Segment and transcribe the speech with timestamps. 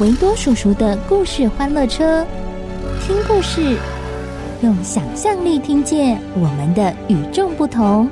[0.00, 2.24] 维多叔叔的故事欢乐车，
[3.02, 3.76] 听故事，
[4.62, 8.08] 用想象力听见我们的与众不同。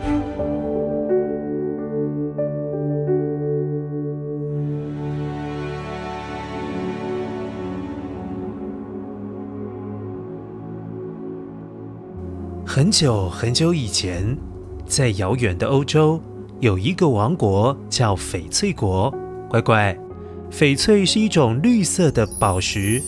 [12.67, 14.37] 很久很久以前，
[14.85, 16.21] 在遥远的欧洲。
[16.61, 19.11] 有一个王国叫翡翠国，
[19.49, 19.97] 乖乖，
[20.51, 23.03] 翡翠是一种绿色的宝石。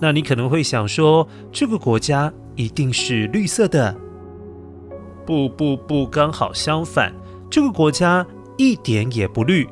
[0.00, 3.94] 那你可能会想说，这个国家一定是绿色的？
[5.26, 7.12] 不不不，刚好相反，
[7.50, 9.68] 这个国家一点也不绿。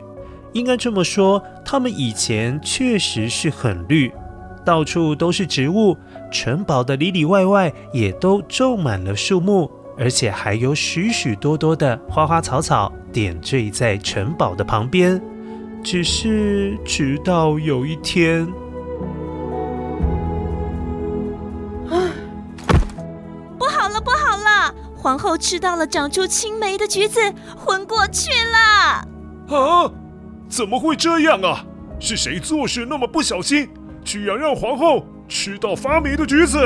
[0.52, 4.12] 应该这么说，他们以前确实是很绿，
[4.64, 5.97] 到处都是植物，
[6.30, 9.70] 城堡的里里外外也都种满了树木。
[9.98, 15.20] 而且还有许许多多的花花草草点缀在城堡的旁边，
[15.82, 18.46] 只是直到有一天，
[21.88, 21.96] 啊，
[23.58, 24.75] 不好了，不好了！
[24.94, 27.20] 皇后吃到了长出青梅的橘子，
[27.56, 29.56] 昏过去了。
[29.56, 29.91] 啊？
[30.48, 31.64] 怎么会这样啊？
[31.98, 33.69] 是谁做事那么不小心，
[34.04, 36.58] 居然让皇后吃到发霉的橘子？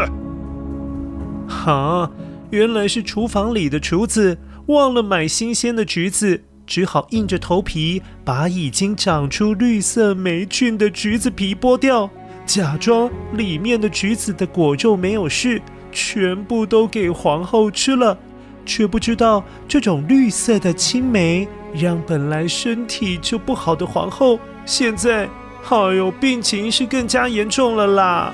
[1.49, 2.11] 哈？
[2.51, 12.09] 原来是厨房里的厨子忘了买新鲜的橘子，只好硬着头皮把已经长出绿色霉菌的橘子皮剥掉，
[12.47, 15.61] 假装里面的橘子的果肉没有事，
[15.93, 18.17] 全部都给皇后吃了，
[18.65, 25.29] 却不知道这种绿色的青霉让本来身体就不好的皇后，现在，
[25.69, 28.33] 哎呦，病情是更加严重了啦。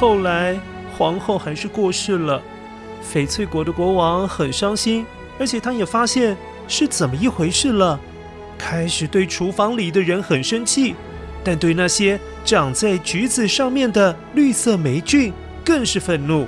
[0.00, 0.58] 后来，
[0.98, 2.42] 皇后还是过世了，
[3.02, 5.06] 翡翠国的国王很伤心，
[5.38, 6.36] 而且他也发现
[6.68, 7.98] 是怎么一回事了，
[8.58, 10.94] 开始对厨房里的人很生气，
[11.42, 15.32] 但对那些长在橘子上面的绿色霉菌
[15.64, 16.46] 更是愤怒。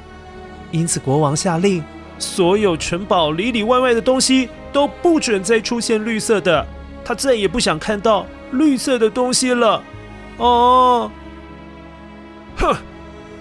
[0.73, 1.83] 因此，国王下令，
[2.19, 6.67] 所有城堡里里外外的东西都不准再出现绿色的，
[7.05, 9.83] 他再也不想看到绿色的东西了。
[10.37, 11.11] 哦，
[12.57, 12.77] 哼。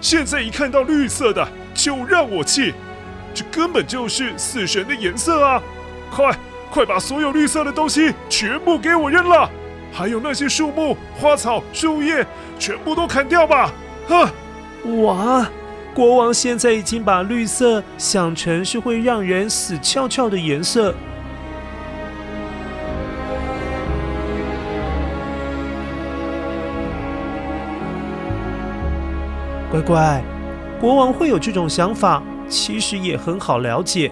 [0.00, 2.72] 现在一看到绿色的就让我气，
[3.34, 5.62] 这根本就是死神的颜色啊！
[6.10, 6.38] 快
[6.70, 9.50] 快把所有绿色的东西全部给我扔了，
[9.92, 12.26] 还有那些树木、花草、树叶，
[12.58, 13.72] 全部都砍掉吧！
[14.08, 14.32] 啊！
[15.02, 15.48] 哇！
[15.94, 20.94] 国王现在已经把绿色想成是会让人死翘翘的颜色。
[29.76, 30.24] 乖乖，
[30.80, 34.10] 国王会有这种想法，其实也很好了解，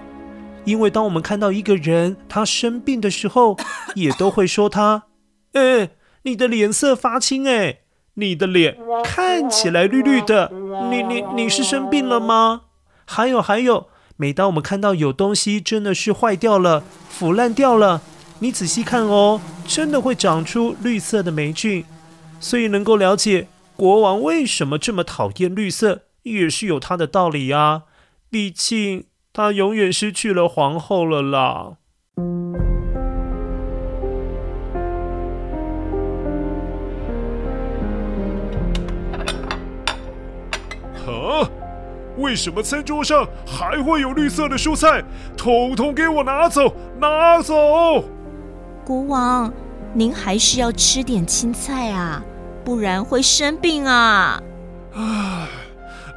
[0.64, 3.56] 因为当我们看到一个人他生病的时候，
[3.94, 5.04] 也都会说他
[5.54, 5.90] ：“哎，
[6.24, 7.78] 你的脸色发青，哎，
[8.14, 10.52] 你的脸看起来绿绿的，
[10.90, 12.62] 你你你是生病了吗？”
[13.06, 18.02] 还有还有，每当我们看到有东西真的是坏掉了、腐烂掉了，
[18.40, 21.86] 你仔细看哦，真的会长出绿色的霉菌，
[22.38, 23.48] 所以能够了解。
[23.76, 27.82] 国王为什么这么讨厌绿色，也是有他的道理啊。
[28.30, 31.76] 毕竟他永远失去了皇后了啦。
[41.04, 41.50] 啊？
[42.16, 45.02] 为什么餐桌上还会有绿色的蔬菜？
[45.36, 48.04] 统统给我拿走，拿走！
[48.84, 49.52] 国王，
[49.92, 52.24] 您还是要吃点青菜啊。
[52.64, 54.40] 不然会生病啊！
[54.94, 55.48] 啊，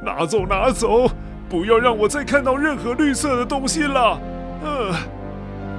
[0.02, 1.10] 拿走拿走，
[1.48, 4.18] 不要让我再看到任何绿色的东西了。
[4.64, 4.94] 呃，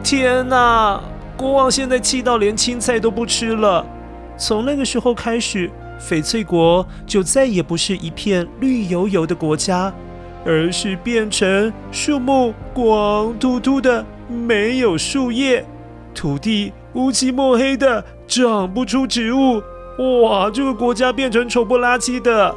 [0.03, 1.01] 天哪！
[1.35, 3.85] 国王现在气到连青菜都不吃了。
[4.37, 9.91] 从那个时候开始，翡翠国就再也不是一片绿油油的国家，
[10.45, 15.65] 而是变成树木光秃秃的，没有树叶，
[16.13, 19.63] 土地乌漆墨黑的，长不出植物。
[19.99, 22.55] 哇，这个国家变成丑不拉几的。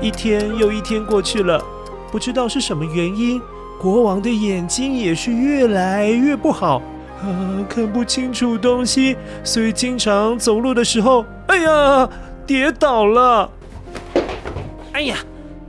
[0.00, 1.62] 一天又一天过去了，
[2.10, 3.40] 不知道是什么原因，
[3.80, 6.82] 国王的眼睛也是越来越不好，
[7.22, 12.08] 啊，看不清楚东西，所以经常走路的时候，哎呀，
[12.44, 13.48] 跌倒了。
[14.92, 15.16] 哎呀，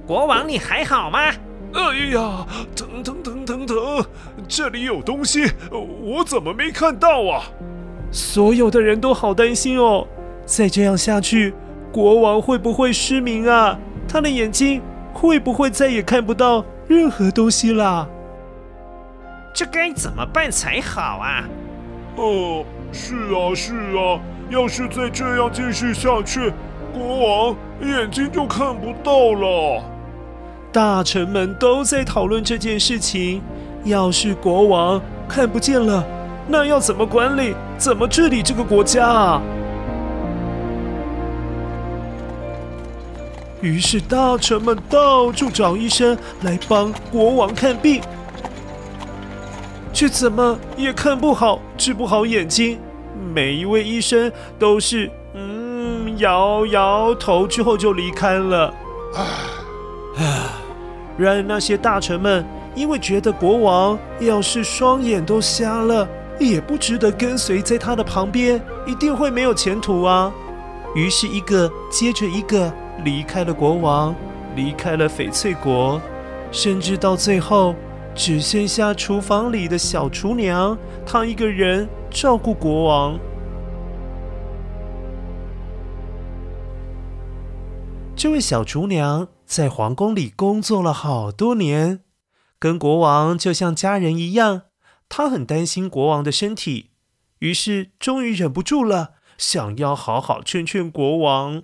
[0.07, 1.31] 国王你还好吗？
[1.74, 3.78] 哎呀，疼疼疼疼疼！
[4.48, 7.44] 这里有东西，我怎么没看到啊？
[8.12, 10.08] 所有的人都好担心哦，
[10.46, 11.54] 再这样下去，
[11.92, 13.78] 国王会不会失明啊？
[14.08, 14.81] 他的眼睛
[15.14, 18.08] 会不会再也看不到任何东西啦？
[19.54, 21.44] 这该怎么办才好啊？
[22.16, 24.19] 哦，是啊是啊，
[24.50, 26.54] 要是再这样继续下去，
[26.94, 29.84] 国王眼睛就看不到了。
[30.72, 33.42] 大臣们都在讨论这件事情。
[33.84, 36.04] 要是国王看不见了，
[36.48, 39.42] 那要怎么管理、怎么治理这个国家啊？
[43.62, 48.02] 于是大臣们到处找医生来帮国王看病，
[49.94, 52.78] 却怎么也看不好、治不好眼睛。
[53.34, 58.74] 每一位医生都是嗯摇摇头之后就离开了。
[60.19, 60.60] 啊，
[61.18, 66.08] 然而那些大臣们因为觉得国王要是双眼都瞎了，
[66.40, 70.31] 也不值得跟随在他的旁边，一定会没有前途啊。
[70.96, 72.72] 于是，一个接着一个。
[73.04, 74.16] 离开了国王，
[74.56, 76.02] 离开了翡翠国，
[76.52, 77.75] 甚至到最后
[78.16, 80.75] 只剩下厨房里的小厨娘，
[81.06, 83.19] 她一个人照顾国王。
[88.18, 92.00] 这位小厨娘在皇宫里工作了好多年，
[92.58, 94.64] 跟国王就像家人一样。
[95.08, 96.90] 她很担心国王的身体，
[97.38, 101.62] 于是终于忍不住了，想要好好劝劝国王。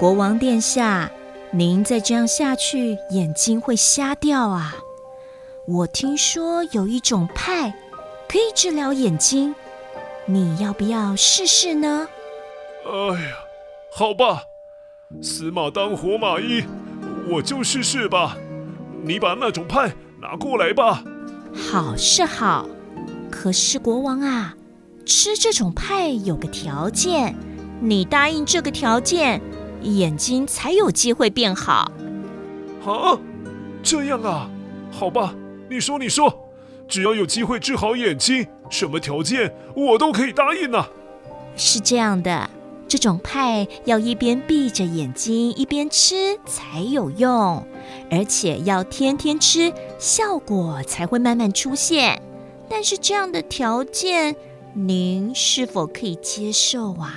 [0.00, 1.12] 国王殿下，
[1.52, 4.74] 您再这样下去，眼睛会瞎掉啊！
[5.68, 7.72] 我听说有一种派
[8.28, 9.54] 可以治疗眼睛，
[10.26, 12.08] 你要不要试试呢？
[12.84, 13.36] 哎呀，
[13.92, 14.42] 好吧，
[15.20, 16.64] 死马当活马医，
[17.28, 18.36] 我就试试吧。
[19.02, 21.02] 你把那种派拿过来吧。
[21.52, 22.68] 好是好，
[23.30, 24.54] 可是国王啊，
[25.04, 27.34] 吃这种派有个条件，
[27.80, 29.40] 你答应这个条件，
[29.82, 31.90] 眼睛才有机会变好。
[32.84, 33.18] 啊，
[33.82, 34.48] 这样啊，
[34.90, 35.34] 好吧，
[35.68, 36.49] 你说你说，
[36.90, 40.84] 只要有机会治好眼睛，什么条件我都可以答应呢。
[41.56, 42.50] 是这样的，
[42.88, 47.64] 这种派要一边闭着眼睛一边吃才有用，
[48.10, 52.20] 而且要天天吃，效果才会慢慢出现。
[52.68, 54.34] 但是这样的条件，
[54.74, 57.14] 您是否可以接受啊？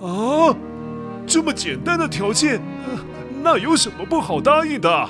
[0.00, 0.54] 啊？
[1.26, 2.60] 这么简单的条件，
[3.42, 5.08] 那有什么不好答应的？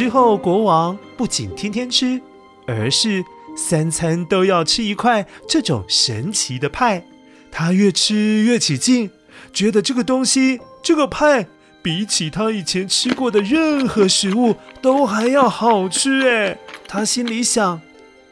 [0.00, 2.18] 之后，国王不仅天天吃，
[2.66, 3.22] 而是
[3.54, 7.04] 三餐都要吃一块这种神奇的派。
[7.52, 9.10] 他越吃越起劲，
[9.52, 10.58] 觉得这个东西。
[10.82, 11.46] 这个派
[11.82, 16.56] 比起他以前吃过的任何食物都还要好吃哎！
[16.88, 17.78] 他心里想：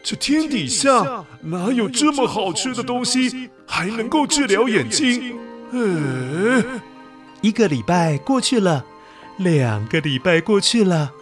[0.02, 5.36] 这天底下哪有这么好吃的东西还能够治疗眼睛？
[5.72, 6.80] 嗯，
[7.42, 8.86] 一个礼拜过去了，
[9.36, 11.12] 两个礼拜过去了，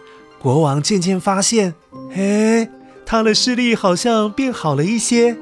[0.47, 1.75] 国王渐渐发现，
[2.15, 2.69] 哎，
[3.05, 5.35] 他的视力好像变好了一些，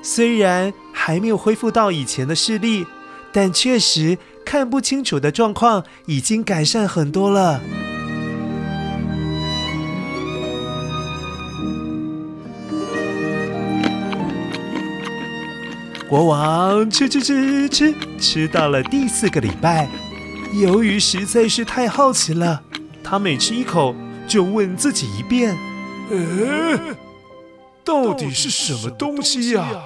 [0.00, 2.86] 虽然还没有恢复到以前的视力，
[3.30, 4.16] 但确实。
[4.46, 7.60] 看不清楚的状况已经改善很多了。
[16.08, 19.86] 国王吃吃吃吃吃到了第四个礼拜，
[20.58, 22.62] 由于实在是太好奇了，
[23.04, 23.94] 他每吃一口
[24.28, 25.56] 就问自己一遍
[26.12, 26.96] ：“诶，
[27.82, 29.84] 到底是什么东西呀？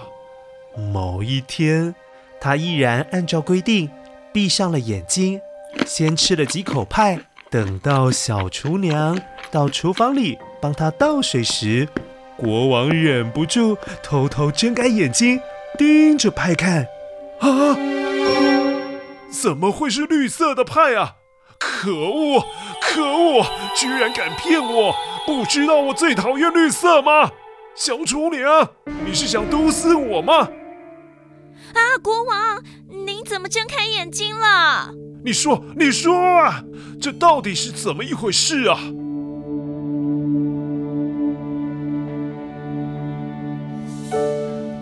[0.92, 1.94] 某一天，
[2.40, 3.88] 他依然按照规定
[4.32, 5.40] 闭上了眼睛，
[5.86, 7.20] 先吃了几口派。
[7.48, 9.20] 等到小厨娘
[9.50, 11.88] 到厨房里帮他倒水时，
[12.36, 15.38] 国王忍不住偷偷睁开眼睛，
[15.78, 16.88] 盯着派看。
[17.40, 17.76] 啊！
[19.30, 21.16] 怎么会是绿色的派啊？
[21.58, 22.44] 可恶！
[22.92, 23.44] 可恶！
[23.74, 24.94] 居然敢骗我！
[25.26, 27.30] 不知道我最讨厌绿色吗？
[27.74, 28.68] 小厨娘，
[29.06, 30.48] 你是想毒死我吗？
[31.72, 32.62] 啊，国王，
[33.06, 34.92] 您怎么睁开眼睛了？
[35.24, 36.62] 你说，你说啊，
[37.00, 38.78] 这到底是怎么一回事啊？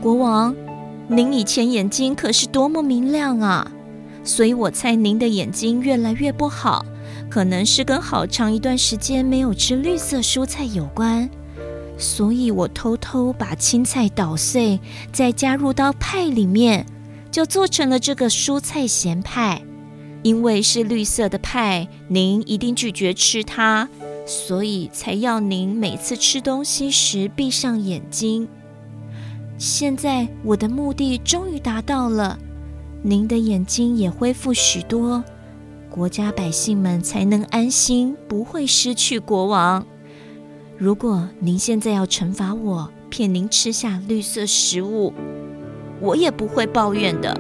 [0.03, 0.57] 国王，
[1.07, 3.71] 您以前眼睛可是多么明亮啊，
[4.25, 6.85] 所以我猜您的眼睛越来越不好，
[7.31, 11.31] 可能是跟好长一段时间没有吃绿色蔬菜有关。
[11.97, 14.81] 所以我偷偷把青菜捣碎，
[15.13, 16.85] 再加入到派里面，
[17.31, 19.63] 就做成了这个蔬菜咸派。
[20.23, 23.89] 因为是绿色的派，您一定拒绝吃它，
[24.27, 28.47] 所以才要您每次吃东西时闭上眼睛。
[29.57, 32.39] 现在我的目的终于达到了，
[33.03, 35.25] 您的眼睛也恢复许多，
[35.91, 39.85] 国家百姓们才能安心，不会失去国王。
[40.79, 45.13] 如果您现在要惩罚我，骗您吃下绿色食物，
[46.01, 47.37] 我也不会抱怨的。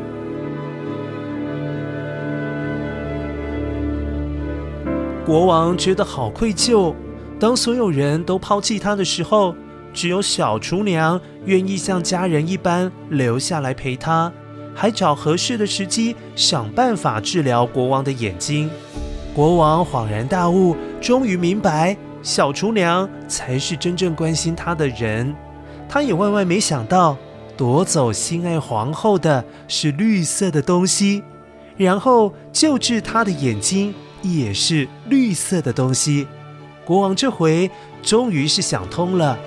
[5.25, 6.93] 国王觉得好愧疚。
[7.39, 9.55] 当所有人都抛弃他的时候，
[9.95, 14.31] 只有小厨娘愿意像家人一般留下来陪他，
[14.81, 18.71] 还找合适的时机想办法治疗国王的眼睛。
[19.35, 25.37] 国王恍然大悟，终于明白小厨娘才是真正关心他的人。
[25.87, 27.15] 他也万万没想到，
[27.59, 31.23] 夺走心爱皇后的是绿色的东西，
[31.77, 33.95] 然后救治他的眼睛。
[34.23, 36.27] 也是绿色的东西，
[36.87, 37.71] 国王这回
[38.03, 39.39] 终于是想通了。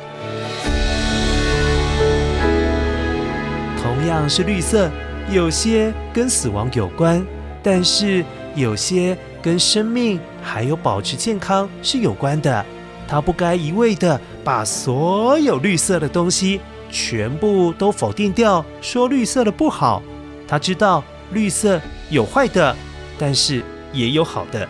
[3.81, 4.89] 同样是绿色，
[5.31, 7.25] 有些跟死亡有关，
[7.61, 8.23] 但是
[8.55, 12.65] 有些跟生命还有保持健康是有关的。
[13.07, 20.01] 他不该一味的把所有绿色的东西全部都否定掉，说绿色的不好。
[20.47, 22.75] 他知道绿色有坏的，
[23.17, 23.63] 但是。
[23.95, 24.67] 也有好的。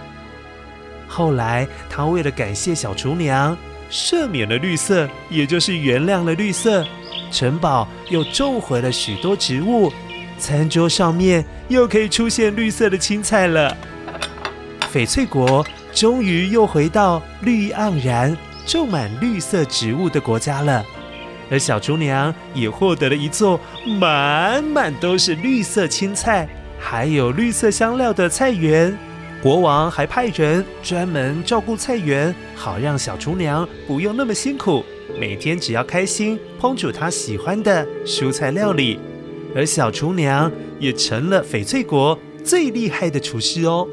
[1.07, 3.57] 后来，他为了感谢小厨娘，
[3.89, 6.85] 赦免了绿色，也就是原谅了绿色。
[7.31, 9.89] 城堡又种回了许多植物，
[10.43, 13.75] 餐桌上面又可以出现绿色的青菜了。
[14.93, 20.83] 翡翠国终于又回到绿意盎然、种满绿色植物的国家了。
[21.49, 23.59] 而小厨娘也获得了一座
[23.99, 26.47] 满满都是绿色青菜，
[26.77, 28.95] 还有绿色香料的菜园。
[29.41, 34.83] 国王还派人专门照顾菜园，好让小厨娘不用那么辛苦，
[35.19, 38.99] 每天只要开心烹煮她喜欢的蔬菜料理，
[39.55, 43.87] 而小厨娘也成了翡翠国最厉害的厨师哦。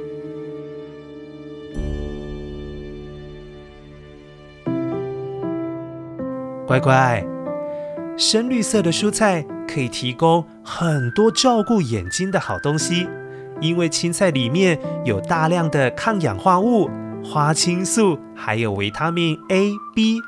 [6.67, 7.25] 乖乖，
[8.17, 13.09] 深绿色的蔬菜可以提供很多照顾眼睛的好东西。
[13.61, 16.88] 因为青菜里面有大量的抗氧化物、
[17.23, 20.21] 花青素，还有维他命 A、B。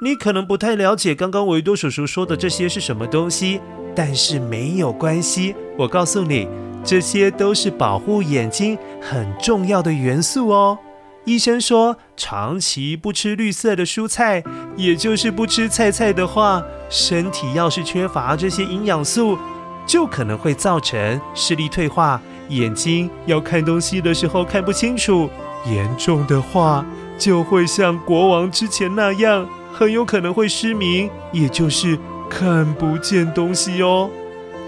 [0.00, 3.60] 你可能不太了解刚刚维多叔叔说的这些是什么东西，
[3.98, 6.46] 但是没有关系，我告诉你，
[6.84, 10.78] 这些都是保护眼睛很重要的元素哦。
[11.24, 14.44] 医生说，长期不吃绿色的蔬菜，
[14.76, 19.36] 也就是不吃菜菜的话，身体要是缺乏这些营养素，
[19.84, 22.22] 就可能会造成视力退化。
[22.50, 25.28] 眼睛要看东西的时候看不清楚，
[25.66, 26.86] 严重的话
[27.18, 34.10] 就会像国王之前那样，很有可能会失明，也就是看不见东西哦。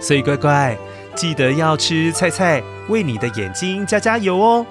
[0.00, 0.76] 所以乖乖，
[1.14, 4.66] 记得要吃菜菜，为你的眼睛加加油哦。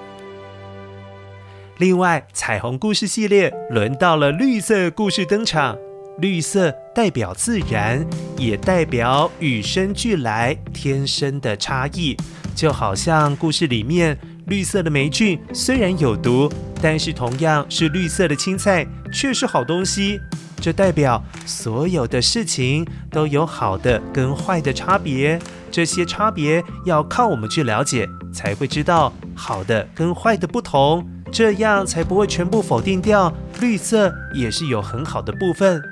[1.78, 5.78] 另外，彩虹故事系列轮到了绿色故事登场，
[6.18, 8.04] 绿色代表自然，
[8.36, 12.16] 也代表与生俱来、天生的差异。
[12.54, 20.20] 就好像故事里面，绿色的霉菌虽然有毒，但是同样是绿色的青菜却是好东西。
[20.60, 25.40] 这代表所有的事情都有好的跟坏的差别，
[25.70, 35.82] 这些差别要靠我们去了解，才会知道好的跟坏的不同，这样才不会全部否定掉，绿色也是有很好的部分。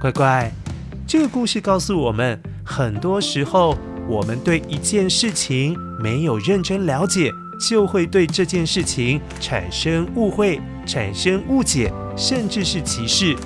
[0.00, 0.50] 乖乖，
[1.06, 3.76] 这个故事告诉我们，很多时候
[4.08, 7.30] 我们对一件事情没有认真了解，
[7.68, 13.36] 就会对这件事情产生误会、产生误解，甚至是歧视。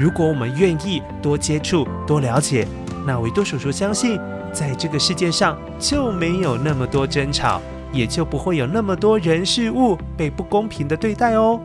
[0.00, 2.66] 如果我们愿意多接触、多了解，
[3.06, 4.18] 那维多叔叔相信，
[4.50, 7.60] 在这个世界上就没有那么多争吵，
[7.92, 11.60] 也就不会有那么多人事物被不公平的对待哦。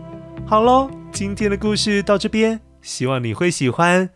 [0.46, 4.10] 好喽，今天的故事到这边，希望你会喜欢。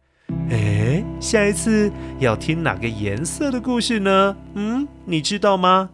[0.50, 4.36] 哎，下一次要听哪个颜色的故事呢？
[4.56, 5.92] 嗯，你知道吗？